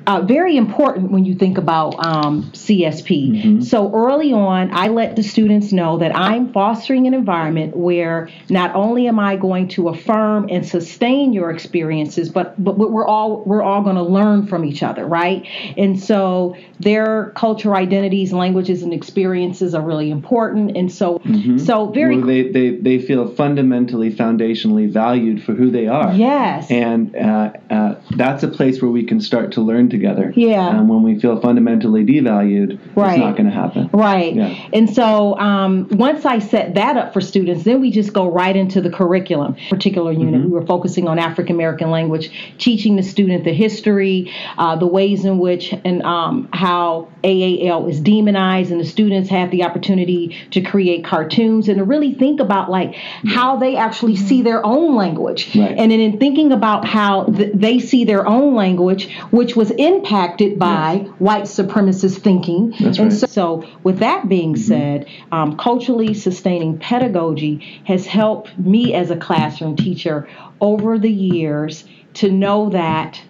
uh, 0.07 0.21
very 0.21 0.57
important 0.57 1.11
when 1.11 1.25
you 1.25 1.35
think 1.35 1.57
about 1.57 1.93
um, 2.03 2.43
CSP. 2.51 3.31
Mm-hmm. 3.31 3.61
So 3.61 3.93
early 3.93 4.33
on, 4.33 4.71
I 4.73 4.87
let 4.87 5.15
the 5.15 5.23
students 5.23 5.71
know 5.71 5.99
that 5.99 6.15
I'm 6.15 6.51
fostering 6.51 7.05
an 7.07 7.13
environment 7.13 7.75
where 7.75 8.29
not 8.49 8.73
only 8.75 9.07
am 9.07 9.19
I 9.19 9.35
going 9.35 9.67
to 9.69 9.89
affirm 9.89 10.47
and 10.49 10.67
sustain 10.67 11.33
your 11.33 11.51
experiences, 11.51 12.29
but 12.29 12.61
but 12.63 12.77
we're 12.77 13.07
all 13.07 13.43
we're 13.45 13.61
all 13.61 13.83
going 13.83 13.95
to 13.95 14.03
learn 14.03 14.47
from 14.47 14.65
each 14.65 14.81
other, 14.81 15.05
right? 15.05 15.45
And 15.77 15.99
so 16.01 16.55
their 16.79 17.31
culture, 17.35 17.75
identities, 17.75 18.33
languages, 18.33 18.81
and 18.81 18.93
experiences 18.93 19.75
are 19.75 19.83
really 19.83 20.09
important. 20.09 20.75
And 20.75 20.91
so 20.91 21.19
mm-hmm. 21.19 21.59
so 21.59 21.87
very 21.91 22.17
well, 22.17 22.25
they, 22.25 22.49
they 22.49 22.69
they 22.71 22.99
feel 22.99 23.27
fundamentally 23.35 24.11
foundationally 24.11 24.91
valued 24.91 25.43
for 25.43 25.53
who 25.53 25.69
they 25.69 25.87
are. 25.87 26.13
Yes, 26.13 26.71
and 26.71 27.15
uh, 27.15 27.53
uh, 27.69 27.95
that's 28.15 28.41
a 28.41 28.47
place 28.47 28.81
where 28.81 28.91
we 28.91 29.03
can 29.03 29.21
start 29.21 29.51
to 29.53 29.61
learn 29.61 29.90
together. 29.91 30.33
Yeah. 30.35 30.69
Um, 30.69 30.87
when 30.87 31.03
we 31.03 31.19
feel 31.19 31.39
fundamentally 31.39 32.03
devalued, 32.03 32.79
Right. 32.95 33.11
it's 33.11 33.19
not 33.19 33.37
going 33.37 33.45
to 33.49 33.51
happen. 33.55 33.89
Right. 33.93 34.33
Yeah. 34.35 34.69
And 34.73 34.89
so 34.89 35.37
um, 35.37 35.87
once 35.91 36.25
I 36.25 36.39
set 36.39 36.73
that 36.75 36.97
up 36.97 37.13
for 37.13 37.21
students, 37.21 37.63
then 37.63 37.81
we 37.81 37.91
just 37.91 38.13
go 38.13 38.31
right 38.31 38.55
into 38.55 38.81
the 38.81 38.89
curriculum. 38.89 39.55
Particular 39.69 40.11
unit, 40.11 40.41
we 40.43 40.49
were 40.49 40.65
focusing 40.65 41.07
on 41.07 41.19
African 41.19 41.55
American 41.55 41.91
language, 41.91 42.31
teaching 42.57 42.95
the 42.95 43.03
student 43.03 43.43
the 43.43 43.53
history, 43.53 44.31
uh, 44.57 44.75
the 44.77 44.87
ways 44.87 45.25
in 45.25 45.37
which 45.37 45.73
and 45.85 46.01
um, 46.03 46.49
how 46.53 47.07
AAL 47.23 47.87
is 47.87 47.99
demonized, 47.99 48.71
and 48.71 48.79
the 48.79 48.85
students 48.85 49.29
have 49.29 49.51
the 49.51 49.63
opportunity 49.63 50.35
to 50.51 50.61
create 50.61 51.03
cartoons 51.03 51.67
and 51.67 51.77
to 51.77 51.83
really 51.83 52.13
think 52.15 52.39
about 52.39 52.69
like 52.71 52.95
how 52.95 53.57
they 53.57 53.75
actually 53.75 54.15
see 54.15 54.41
their 54.41 54.65
own 54.65 54.95
language, 54.95 55.55
Right. 55.55 55.75
and 55.77 55.91
then 55.91 55.99
in 55.99 56.17
thinking 56.19 56.51
about 56.51 56.85
how 56.85 57.25
th- 57.25 57.51
they 57.53 57.79
see 57.79 58.05
their 58.05 58.25
own 58.27 58.55
language, 58.55 59.09
which 59.31 59.55
was 59.55 59.71
impacted 59.81 60.59
by 60.59 60.97
white 61.17 61.43
supremacist 61.43 62.19
thinking. 62.19 62.71
That's 62.79 62.99
and 62.99 63.11
right. 63.11 63.19
so, 63.19 63.27
so, 63.27 63.69
with 63.83 63.99
that 63.99 64.29
being 64.29 64.55
said, 64.55 65.07
um, 65.31 65.57
culturally 65.57 66.13
sustaining 66.13 66.77
pedagogy 66.77 67.81
has 67.85 68.05
helped 68.05 68.57
me 68.57 68.93
as 68.93 69.09
a 69.09 69.17
classroom 69.17 69.75
teacher 69.75 70.29
over 70.59 70.99
the 70.99 71.11
years 71.11 71.83
to 72.15 72.31
know 72.31 72.69
that 72.69 73.21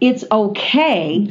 it's 0.00 0.24
okay 0.30 1.28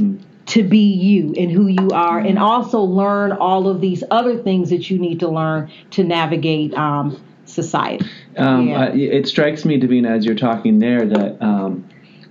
to 0.47 0.63
be 0.63 0.93
you 0.93 1.33
and 1.37 1.49
who 1.51 1.67
you 1.67 1.89
are, 1.89 2.19
and 2.19 2.37
also 2.37 2.81
learn 2.81 3.31
all 3.31 3.67
of 3.67 3.81
these 3.81 4.03
other 4.11 4.37
things 4.37 4.69
that 4.69 4.91
you 4.91 4.99
need 4.99 5.19
to 5.19 5.27
learn 5.27 5.71
to 5.89 6.03
navigate 6.03 6.71
um, 6.75 7.19
society. 7.45 8.05
Um, 8.37 8.67
Yeah. 8.67 8.85
uh, 8.85 8.91
it 8.93 9.27
strikes 9.27 9.65
me, 9.65 9.79
Davina, 9.79 10.09
as 10.09 10.25
you're 10.25 10.35
talking 10.35 10.77
there, 10.79 11.05
that 11.05 11.41
um, 11.41 11.83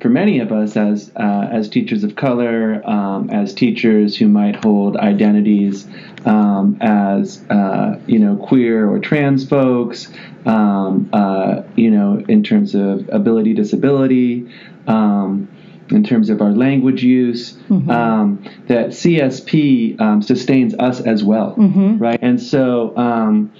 for 0.04 0.10
many 0.10 0.38
of 0.38 0.52
us, 0.52 0.76
as 0.76 1.10
uh, 1.16 1.48
as 1.50 1.66
teachers 1.70 2.04
of 2.04 2.14
color, 2.14 2.86
um, 2.86 3.30
as 3.30 3.54
teachers 3.54 4.14
who 4.14 4.28
might 4.28 4.54
hold 4.54 4.98
identities 4.98 5.88
um, 6.26 6.76
as 6.82 7.42
uh, 7.48 7.98
you 8.06 8.18
know 8.18 8.36
queer 8.36 8.86
or 8.86 8.98
trans 8.98 9.48
folks, 9.48 10.12
um, 10.44 11.08
uh, 11.14 11.62
you 11.74 11.90
know, 11.90 12.22
in 12.28 12.42
terms 12.42 12.74
of 12.74 13.08
ability 13.08 13.54
disability. 13.54 14.46
Um, 14.86 15.48
in 15.90 16.02
terms 16.02 16.30
of 16.30 16.40
our 16.40 16.52
language 16.52 17.02
use, 17.02 17.58
um, 17.90 18.42
that 18.68 18.88
CSP 18.88 20.00
um, 20.00 20.22
sustains 20.22 20.74
us 20.74 21.00
as 21.00 21.22
well, 21.22 21.54
right? 21.98 22.18
And 22.22 22.40
so, 22.40 22.96
um, 22.96 23.52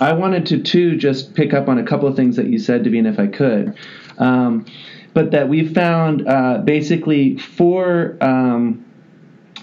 I 0.00 0.14
wanted 0.14 0.46
to 0.46 0.62
too 0.62 0.96
just 0.96 1.34
pick 1.34 1.52
up 1.52 1.68
on 1.68 1.78
a 1.78 1.84
couple 1.84 2.08
of 2.08 2.16
things 2.16 2.36
that 2.36 2.46
you 2.46 2.58
said, 2.58 2.84
Davina, 2.84 3.12
if 3.12 3.18
I 3.18 3.26
could. 3.26 3.76
Um, 4.16 4.64
but 5.18 5.32
that 5.32 5.48
we 5.48 5.66
found 5.66 6.28
uh, 6.28 6.58
basically 6.58 7.36
four 7.38 8.16
um, 8.20 8.84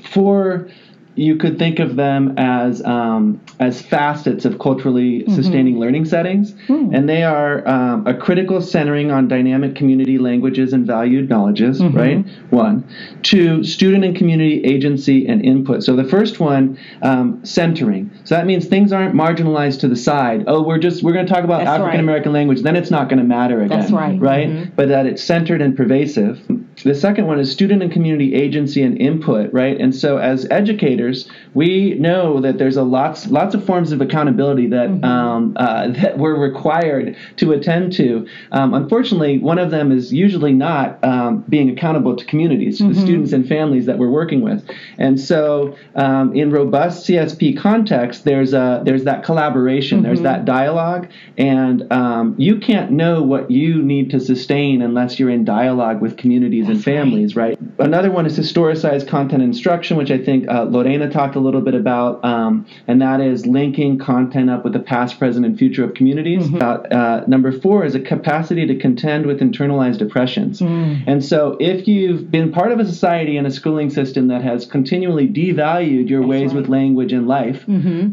four 0.03 0.69
you 1.15 1.37
could 1.37 1.57
think 1.57 1.79
of 1.79 1.95
them 1.95 2.35
as 2.37 2.83
um, 2.83 3.41
as 3.59 3.81
facets 3.81 4.43
of 4.45 4.59
culturally 4.59 5.25
sustaining 5.33 5.79
learning 5.79 6.05
settings, 6.05 6.53
and 6.69 7.07
they 7.07 7.23
are 7.23 7.65
um, 7.67 8.05
a 8.05 8.13
critical 8.13 8.61
centering 8.61 9.11
on 9.11 9.27
dynamic 9.27 9.75
community 9.75 10.17
languages 10.17 10.73
and 10.73 10.85
valued 10.85 11.29
knowledges. 11.29 11.81
Right, 11.83 12.25
one, 12.49 12.83
two, 13.23 13.63
student 13.63 14.03
and 14.03 14.15
community 14.15 14.63
agency 14.65 15.25
and 15.27 15.43
input. 15.45 15.83
So 15.83 15.95
the 15.95 16.03
first 16.03 16.39
one, 16.39 16.77
um, 17.01 17.43
centering. 17.45 18.11
So 18.25 18.35
that 18.35 18.45
means 18.45 18.65
things 18.65 18.91
aren't 18.91 19.15
marginalized 19.15 19.79
to 19.81 19.87
the 19.87 19.95
side. 19.95 20.43
Oh, 20.47 20.61
we're 20.63 20.79
just 20.79 21.01
we're 21.03 21.13
going 21.13 21.25
to 21.25 21.33
talk 21.33 21.43
about 21.43 21.61
African 21.61 21.99
American 21.99 22.33
language, 22.33 22.61
then 22.61 22.75
it's 22.75 22.91
not 22.91 23.07
going 23.09 23.19
to 23.19 23.25
matter 23.25 23.61
again. 23.61 23.79
That's 23.79 23.91
right. 23.91 24.19
Right, 24.19 24.75
but 24.75 24.89
that 24.89 25.05
it's 25.05 25.23
centered 25.23 25.61
and 25.61 25.77
pervasive. 25.77 26.41
The 26.83 26.93
second 26.93 27.27
one 27.27 27.39
is 27.39 27.51
student 27.51 27.81
and 27.81 27.91
community 27.91 28.35
agency 28.35 28.83
and 28.83 28.99
input, 28.99 29.53
right? 29.53 29.79
And 29.79 29.95
so 29.95 30.17
as 30.17 30.45
educators, 30.51 31.04
we 31.53 31.95
know 31.95 32.39
that 32.41 32.57
there's 32.57 32.77
a 32.77 32.83
lots 32.83 33.27
lots 33.27 33.55
of 33.55 33.65
forms 33.65 33.91
of 33.91 34.01
accountability 34.01 34.67
that 34.67 34.89
um, 35.03 35.53
uh, 35.57 35.87
that 35.99 36.17
we're 36.17 36.37
required 36.37 37.15
to 37.37 37.51
attend 37.51 37.93
to. 37.93 38.27
Um, 38.51 38.73
unfortunately, 38.73 39.39
one 39.39 39.59
of 39.59 39.71
them 39.71 39.91
is 39.91 40.13
usually 40.13 40.53
not 40.53 41.03
um, 41.03 41.43
being 41.49 41.69
accountable 41.69 42.15
to 42.15 42.25
communities, 42.25 42.77
to 42.79 42.89
the 42.89 42.95
students 42.95 43.31
and 43.31 43.47
families 43.47 43.85
that 43.85 43.97
we're 43.97 44.09
working 44.09 44.41
with. 44.41 44.63
And 44.97 45.19
so, 45.19 45.77
um, 45.95 46.35
in 46.35 46.51
robust 46.51 47.07
CSP 47.07 47.57
context, 47.57 48.23
there's 48.23 48.53
a 48.53 48.81
there's 48.85 49.03
that 49.05 49.23
collaboration, 49.23 50.03
there's 50.03 50.21
that 50.21 50.45
dialogue, 50.45 51.07
and 51.37 51.91
um, 51.91 52.35
you 52.37 52.59
can't 52.59 52.91
know 52.91 53.21
what 53.21 53.51
you 53.51 53.81
need 53.81 54.09
to 54.11 54.19
sustain 54.19 54.81
unless 54.81 55.19
you're 55.19 55.29
in 55.29 55.45
dialogue 55.45 56.01
with 56.01 56.17
communities 56.17 56.67
and 56.67 56.83
families, 56.83 57.35
right. 57.35 57.57
Another 57.79 58.11
one 58.11 58.25
is 58.25 58.37
historicized 58.37 59.07
content 59.07 59.43
instruction, 59.43 59.97
which 59.97 60.11
I 60.11 60.17
think 60.17 60.47
uh, 60.47 60.65
Lorena 60.95 61.11
talked 61.11 61.35
a 61.35 61.39
little 61.39 61.61
bit 61.61 61.75
about, 61.75 62.23
um, 62.23 62.65
and 62.87 63.01
that 63.01 63.19
is 63.19 63.45
linking 63.45 63.97
content 63.97 64.49
up 64.49 64.63
with 64.63 64.73
the 64.73 64.79
past, 64.79 65.19
present, 65.19 65.45
and 65.45 65.57
future 65.57 65.83
of 65.83 65.93
communities. 65.93 66.49
Uh, 66.53 66.65
uh, 66.65 67.23
number 67.27 67.51
four 67.51 67.85
is 67.85 67.95
a 67.95 67.99
capacity 67.99 68.65
to 68.65 68.75
contend 68.77 69.25
with 69.25 69.39
internalized 69.41 70.01
oppressions. 70.01 70.61
And 71.07 71.23
so, 71.23 71.57
if 71.59 71.87
you've 71.87 72.31
been 72.31 72.51
part 72.51 72.71
of 72.71 72.79
a 72.79 72.85
society 72.85 73.35
and 73.37 73.45
a 73.45 73.51
schooling 73.51 73.89
system 73.89 74.29
that 74.29 74.41
has 74.41 74.65
continually 74.65 75.27
devalued 75.27 76.09
your 76.09 76.25
ways 76.25 76.53
with 76.53 76.69
language 76.69 77.11
and 77.11 77.27
life, 77.27 77.67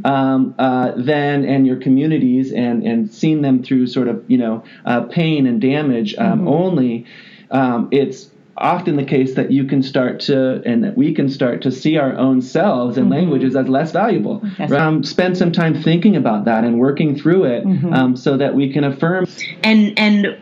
um, 0.04 0.54
uh, 0.58 0.92
then 0.96 1.44
and 1.44 1.66
your 1.66 1.76
communities 1.76 2.52
and 2.52 2.82
and 2.84 3.12
seen 3.12 3.42
them 3.42 3.62
through 3.62 3.86
sort 3.86 4.08
of 4.08 4.24
you 4.28 4.38
know 4.38 4.64
uh, 4.84 5.02
pain 5.02 5.46
and 5.46 5.60
damage 5.60 6.14
um, 6.16 6.48
only, 6.48 7.06
um, 7.50 7.88
it's 7.92 8.31
often 8.62 8.96
the 8.96 9.04
case 9.04 9.34
that 9.34 9.50
you 9.50 9.64
can 9.64 9.82
start 9.82 10.20
to 10.20 10.62
and 10.64 10.84
that 10.84 10.96
we 10.96 11.12
can 11.12 11.28
start 11.28 11.60
to 11.62 11.70
see 11.70 11.98
our 11.98 12.16
own 12.16 12.40
selves 12.40 12.96
and 12.96 13.10
languages 13.10 13.56
as 13.56 13.68
less 13.68 13.92
valuable. 13.92 14.40
That's 14.56 14.72
Um, 14.72 15.02
spend 15.02 15.36
some 15.36 15.52
time 15.52 15.82
thinking 15.82 16.16
about 16.16 16.44
that 16.44 16.64
and 16.64 16.78
working 16.78 17.16
through 17.16 17.44
it 17.44 17.64
um, 17.92 18.16
so 18.16 18.36
that 18.36 18.54
we 18.54 18.72
can 18.72 18.84
affirm. 18.84 19.26
And 19.62 19.98
and 19.98 20.38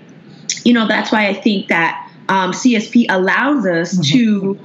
you 0.65 0.75
know 0.75 0.87
that's 0.87 1.11
why 1.11 1.27
I 1.29 1.35
think 1.35 1.69
that 1.69 2.09
um, 2.29 2.53
CSP 2.53 3.07
allows 3.09 3.67
us 3.67 3.99
to 4.11 4.59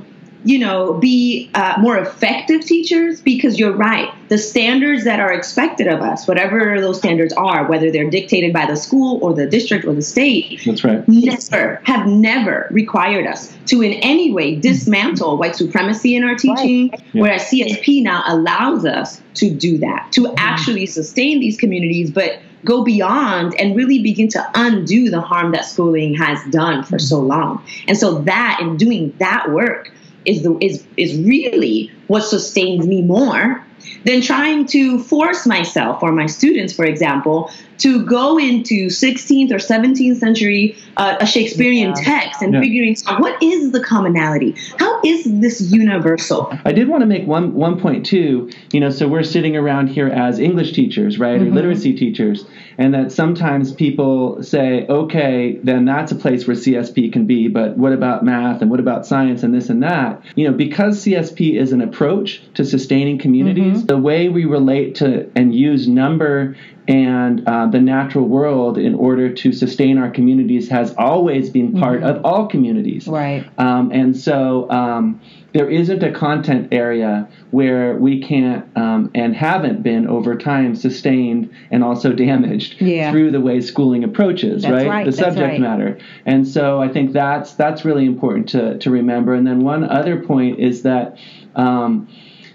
you 0.45 0.59
know 0.59 0.93
be 0.93 1.49
uh, 1.53 1.75
more 1.79 1.97
effective 1.97 2.61
teachers 2.61 3.19
because 3.19 3.59
you're 3.59 3.73
right. 3.73 4.13
The 4.29 4.37
standards 4.37 5.03
that 5.03 5.19
are 5.19 5.33
expected 5.33 5.87
of 5.87 6.01
us 6.01 6.27
whatever 6.27 6.79
those 6.79 6.97
standards 6.97 7.33
are 7.33 7.67
whether 7.67 7.91
they're 7.91 8.09
dictated 8.09 8.53
by 8.53 8.65
the 8.65 8.75
school 8.75 9.19
or 9.23 9.33
the 9.33 9.47
district 9.47 9.85
or 9.85 9.93
the 9.93 10.01
state 10.01 10.61
That's 10.65 10.83
right. 10.83 11.07
never 11.07 11.81
have 11.83 12.07
never 12.07 12.67
required 12.71 13.27
us 13.27 13.55
to 13.67 13.81
in 13.81 13.93
any 13.93 14.31
way 14.31 14.55
dismantle 14.55 15.37
white 15.37 15.55
supremacy 15.55 16.15
in 16.15 16.23
our 16.23 16.35
teaching 16.35 16.91
whereas 17.13 17.43
csp 17.43 18.03
now 18.03 18.23
allows 18.27 18.85
us 18.85 19.21
to 19.35 19.49
do 19.49 19.77
that 19.79 20.11
to 20.13 20.33
actually 20.37 20.85
sustain 20.85 21.39
these 21.39 21.57
communities 21.57 22.11
but 22.11 22.39
go 22.63 22.83
beyond 22.83 23.53
and 23.59 23.75
really 23.75 24.01
begin 24.01 24.27
to 24.27 24.51
undo 24.55 25.09
the 25.09 25.21
harm 25.21 25.51
that 25.51 25.65
schooling 25.65 26.15
has 26.15 26.43
done 26.49 26.83
for 26.83 26.97
so 26.97 27.19
long. 27.19 27.63
And 27.87 27.95
so 27.95 28.21
that 28.23 28.57
in 28.59 28.75
doing 28.75 29.13
that 29.19 29.51
work 29.51 29.91
is 30.25 30.43
the 30.43 30.57
is 30.61 30.85
is 30.97 31.17
really 31.17 31.91
what 32.07 32.23
sustains 32.23 32.85
me 32.85 33.01
more 33.01 33.65
than 34.03 34.21
trying 34.21 34.65
to 34.65 34.99
force 34.99 35.45
myself 35.45 36.01
or 36.01 36.11
my 36.11 36.25
students, 36.25 36.73
for 36.73 36.85
example, 36.85 37.51
to 37.79 38.05
go 38.05 38.37
into 38.37 38.87
16th 38.87 39.51
or 39.51 39.57
17th 39.57 40.17
century 40.17 40.75
uh, 40.97 41.17
a 41.19 41.25
Shakespearean 41.25 41.89
Yeah. 41.89 42.03
text 42.03 42.41
and 42.41 42.53
Yeah. 42.53 42.61
figuring 42.61 42.95
out 43.07 43.19
what 43.19 43.41
is 43.41 43.71
the 43.71 43.81
commonality? 43.81 44.55
How 44.77 44.99
is 45.03 45.25
this 45.25 45.71
universal? 45.71 46.51
I 46.65 46.71
did 46.71 46.87
want 46.87 47.01
to 47.01 47.07
make 47.07 47.27
one 47.27 47.53
one 47.53 47.77
point 47.79 48.05
too. 48.05 48.49
You 48.71 48.79
know, 48.79 48.89
so 48.89 49.07
we're 49.07 49.23
sitting 49.23 49.57
around 49.57 49.87
here 49.87 50.07
as 50.07 50.39
English 50.39 50.73
teachers, 50.73 51.19
right, 51.19 51.41
or 51.41 51.45
literacy 51.45 51.93
teachers, 51.93 52.45
and 52.77 52.93
that 52.93 53.11
sometimes 53.11 53.73
people 53.73 54.41
say, 54.41 54.85
okay, 54.87 55.59
then 55.63 55.85
that's 55.85 56.11
a 56.11 56.15
place 56.15 56.47
where 56.47 56.55
CSP 56.55 57.11
can 57.11 57.25
be, 57.25 57.47
but 57.47 57.77
what 57.77 57.91
about 57.93 58.23
math 58.23 58.61
and 58.61 58.71
what 58.71 58.79
about 58.79 59.05
science 59.05 59.43
and 59.43 59.53
this 59.53 59.69
and 59.69 59.83
that? 59.83 60.21
You 60.35 60.47
know, 60.49 60.53
because 60.55 61.03
CSP 61.03 61.55
is 61.59 61.71
an 61.71 61.81
approach 61.81 62.41
to 62.53 62.63
sustaining 62.63 63.17
communities, 63.19 63.85
the 63.85 63.97
way 63.97 64.29
we 64.29 64.45
relate 64.45 64.95
to 64.95 65.29
and 65.35 65.53
use 65.53 65.87
number 65.87 66.55
and 66.87 67.47
uh, 67.47 67.65
the 67.67 67.79
natural 67.81 68.27
world 68.27 68.77
in 68.77 68.93
order 68.93 69.33
to 69.33 69.51
sustain 69.51 69.97
our 69.97 70.09
communities 70.09 70.69
has 70.69 70.93
always 70.97 71.49
been 71.49 71.73
part 71.79 72.03
of 72.03 72.23
all 72.23 72.47
communities. 72.47 73.07
Right. 73.07 73.47
Um, 73.57 73.91
and 73.91 74.15
so 74.15 74.69
um, 74.69 75.19
there 75.53 75.69
isn't 75.69 76.03
a 76.03 76.11
content 76.11 76.67
area 76.71 77.27
where 77.51 77.95
we 77.95 78.21
can't 78.21 78.65
um, 78.77 79.09
and 79.15 79.35
haven't 79.35 79.81
been 79.81 80.07
over 80.07 80.35
time 80.35 80.75
sustained 80.75 81.51
and 81.71 81.83
also 81.83 82.13
damaged 82.13 82.79
Yeah. 82.79 83.09
through 83.11 83.31
the 83.31 83.41
way 83.41 83.61
schooling 83.61 84.03
approaches, 84.03 84.67
right? 84.67 84.87
right, 84.87 85.05
The 85.05 85.11
subject 85.11 85.39
right. 85.53 85.59
matter. 85.61 85.97
And 86.25 86.47
so 86.47 86.81
I 86.81 86.87
think 86.87 87.13
that's 87.13 87.53
that's 87.53 87.83
really 87.83 88.05
important 88.05 88.49
to, 88.49 88.77
to 88.77 88.91
remember. 88.91 89.33
And 89.33 89.47
then 89.47 89.61
one 89.63 89.83
other 89.85 90.19
point 90.19 90.59
is 90.59 90.83
that 90.83 91.17
um, 91.55 92.07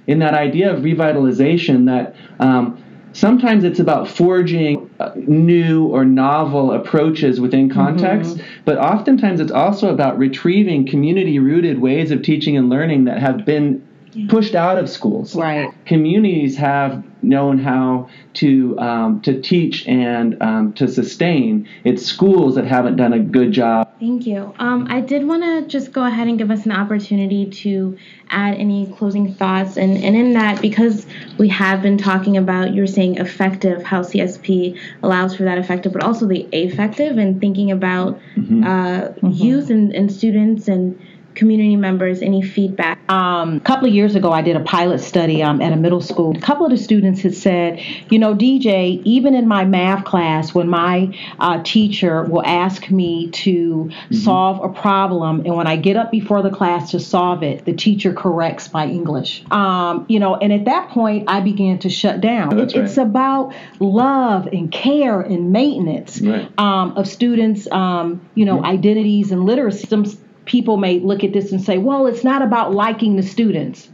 in 0.07 0.19
that 0.21 0.35
idea 0.35 0.73
of 0.73 0.81
revitalization, 0.83 1.87
that 1.87 2.15
um, 2.39 2.83
sometimes 3.13 3.65
it's 3.65 3.81
about 3.81 4.09
forging 4.09 4.91
uh, 5.01 5.13
new 5.17 5.87
or 5.87 6.05
novel 6.05 6.73
approaches 6.73 7.41
within 7.41 7.69
context, 7.69 8.37
mm-hmm. 8.37 8.63
but 8.65 8.79
oftentimes 8.79 9.41
it's 9.41 9.53
also 9.53 9.93
about 9.93 10.19
retrieving 10.19 10.87
community 10.87 11.39
rooted 11.39 11.81
ways 11.81 12.11
of 12.11 12.23
teaching 12.23 12.57
and 12.57 12.69
learning 12.69 13.05
that 13.05 13.19
have 13.19 13.45
been 13.45 13.87
pushed 14.29 14.55
out 14.55 14.79
of 14.79 14.89
schools. 14.89 15.35
Right. 15.35 15.73
Communities 15.87 16.57
have 16.57 17.05
known 17.23 17.59
how 17.59 18.09
to 18.33 18.79
um, 18.79 19.21
to 19.23 19.41
teach 19.41 19.87
and 19.87 20.41
um, 20.43 20.73
to 20.75 20.89
sustain. 20.89 21.69
It's 21.85 22.05
schools 22.05 22.55
that 22.55 22.67
haven't 22.67 22.97
done 22.97 23.13
a 23.13 23.19
good 23.19 23.53
job. 23.53 23.91
Thank 23.99 24.27
you. 24.27 24.55
Um, 24.59 24.87
I 24.89 25.01
did 25.01 25.27
want 25.27 25.43
to 25.43 25.69
just 25.69 25.93
go 25.93 26.05
ahead 26.05 26.29
and 26.29 26.39
give 26.39 26.51
us 26.51 26.65
an 26.65 26.73
opportunity 26.73 27.47
to 27.51 27.99
add 28.31 28.55
any 28.55 28.87
closing 28.97 29.35
thoughts, 29.35 29.77
and, 29.77 29.97
and 30.03 30.17
in 30.17 30.33
that, 30.35 30.63
because 30.63 31.07
we 31.39 31.49
have 31.49 31.83
been 31.83 31.99
talking 31.99 32.37
about 32.37 32.75
you're 32.75 32.87
saying 32.87 33.19
effective, 33.19 33.83
how 33.83 34.03
CSP 34.03 34.79
allows 35.03 35.37
for 35.37 35.43
that 35.45 35.59
effective, 35.59 35.93
but 35.93 36.03
also 36.03 36.27
the 36.27 36.49
affective, 36.53 37.19
and 37.19 37.41
thinking 37.41 37.71
about 37.71 38.19
mm-hmm. 38.37 38.65
Uh, 38.65 39.01
mm-hmm. 39.01 39.29
youth 39.29 39.71
and, 39.71 39.93
and 39.93 40.13
students 40.13 40.69
and 40.69 41.01
community 41.35 41.77
members 41.77 42.23
any 42.23 42.43
feedback? 42.43 42.99
Um, 43.11 43.57
a 43.57 43.61
couple 43.61 43.89
of 43.89 43.95
years 43.95 44.15
ago, 44.15 44.31
I 44.31 44.43
did 44.43 44.57
a 44.57 44.61
pilot 44.61 45.01
study 45.01 45.43
um, 45.43 45.61
at 45.61 45.73
a 45.73 45.77
middle 45.77 46.01
school. 46.01 46.37
A 46.37 46.41
couple 46.41 46.67
of 46.67 46.71
the 46.71 46.79
students 46.79 47.23
had 47.23 47.35
said, 47.35 47.81
you 48.11 48.19
know, 48.19 48.35
DJ, 48.35 49.03
even 49.05 49.35
in 49.35 49.49
my 49.49 49.65
math 49.65 50.05
class, 50.05 50.55
when 50.55 50.69
my 50.69 51.17
uh, 51.39 51.63
teacher 51.65 52.23
will 52.23 52.45
ask 52.45 52.91
me 52.91 53.31
to 53.31 53.91
mm-hmm. 53.91 54.15
solve 54.15 54.65
a 54.65 54.69
problem, 54.69 55.41
and 55.41 55.57
when 55.57 55.67
I 55.67 55.77
get 55.77 55.97
up 55.97 56.11
before 56.11 56.43
the 56.43 56.51
class 56.51 56.93
to 56.93 57.01
solve 57.01 57.43
it, 57.43 57.65
the 57.65 57.73
teacher 57.73 58.13
corrects 58.13 58.73
my 58.73 58.87
English. 58.87 59.45
Um, 59.51 60.07
you 60.09 60.21
know, 60.21 60.37
and 60.37 60.53
at 60.53 60.67
that 60.67 60.91
point, 60.91 61.29
I 61.29 61.41
began 61.41 61.79
to 61.81 61.91
shut 61.91 62.21
down. 62.21 62.57
That's 62.57 62.75
it's 62.75 62.97
about 62.97 63.55
love 63.79 64.47
and 64.47 64.71
care 64.71 65.21
and 65.21 65.53
maintenance 65.53 66.21
right. 66.21 66.51
Um, 66.59 66.97
of 66.97 67.07
students, 67.09 67.71
um, 67.71 68.21
you 68.35 68.45
know, 68.45 68.65
identities 68.65 69.33
and 69.33 69.45
literacy. 69.45 69.87
Some 69.87 70.05
people 70.51 70.77
may 70.79 70.99
look 70.99 71.23
at 71.23 71.33
this 71.33 71.53
and 71.53 71.63
say, 71.63 71.79
well, 71.79 72.09
it's 72.09 72.25
not 72.25 72.43
about 72.43 72.75
liking 72.75 73.15
the 73.15 73.23
students. 73.23 73.89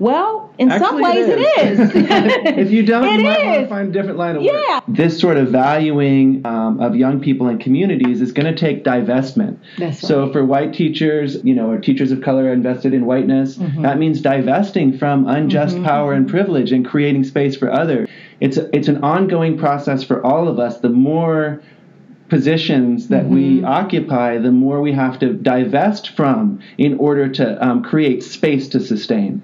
Well, 0.00 0.52
in 0.58 0.72
Actually, 0.72 0.86
some 0.86 1.02
ways 1.02 1.28
it 1.28 1.38
is. 1.38 1.80
It 1.80 1.96
is. 1.96 2.56
if 2.66 2.70
you 2.70 2.84
don't, 2.84 3.04
it 3.04 3.18
you 3.18 3.22
might 3.22 3.38
is. 3.38 3.46
want 3.46 3.60
to 3.60 3.68
find 3.68 3.88
a 3.90 3.92
different 3.92 4.18
line 4.18 4.36
of 4.36 4.42
yeah. 4.42 4.76
work. 4.76 4.84
This 4.88 5.20
sort 5.20 5.36
of 5.36 5.50
valuing 5.50 6.44
um, 6.44 6.80
of 6.80 6.96
young 6.96 7.20
people 7.20 7.46
and 7.46 7.60
communities 7.60 8.20
is 8.20 8.32
going 8.32 8.52
to 8.52 8.58
take 8.58 8.82
divestment. 8.82 9.58
That's 9.78 10.02
right. 10.02 10.08
So 10.08 10.32
for 10.32 10.44
white 10.44 10.72
teachers, 10.72 11.36
you 11.44 11.54
know, 11.54 11.70
or 11.70 11.78
teachers 11.78 12.10
of 12.10 12.22
color 12.22 12.52
invested 12.52 12.92
in 12.92 13.04
whiteness, 13.04 13.58
mm-hmm. 13.58 13.82
that 13.82 13.98
means 13.98 14.20
divesting 14.20 14.98
from 14.98 15.28
unjust 15.28 15.76
mm-hmm. 15.76 15.84
power 15.84 16.12
and 16.12 16.28
privilege 16.28 16.72
and 16.72 16.84
creating 16.84 17.22
space 17.22 17.54
for 17.54 17.70
others. 17.70 18.08
It's 18.40 18.56
it's 18.72 18.88
an 18.88 19.04
ongoing 19.04 19.58
process 19.58 20.02
for 20.02 20.26
all 20.26 20.48
of 20.48 20.58
us. 20.58 20.80
The 20.80 20.88
more 20.88 21.62
positions 22.30 23.08
that 23.08 23.24
mm-hmm. 23.24 23.34
we 23.34 23.64
occupy, 23.64 24.38
the 24.38 24.52
more 24.52 24.80
we 24.80 24.92
have 24.92 25.18
to 25.18 25.34
divest 25.34 26.10
from 26.10 26.60
in 26.78 26.96
order 26.98 27.28
to 27.28 27.66
um, 27.66 27.82
create 27.82 28.22
space 28.22 28.68
to 28.68 28.80
sustain. 28.80 29.42